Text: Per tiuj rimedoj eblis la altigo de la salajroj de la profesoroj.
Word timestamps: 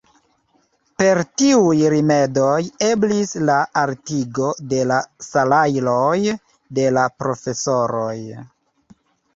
Per 1.01 1.19
tiuj 1.41 1.75
rimedoj 1.93 2.55
eblis 2.87 3.35
la 3.51 3.59
altigo 3.83 4.49
de 4.73 4.83
la 4.95 4.99
salajroj 5.29 6.19
de 6.81 6.89
la 6.99 7.07
profesoroj. 7.23 8.19